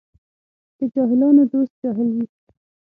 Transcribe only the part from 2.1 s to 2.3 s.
وي.